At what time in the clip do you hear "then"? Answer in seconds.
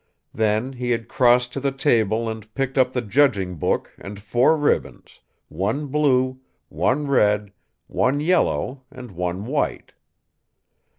0.33-0.73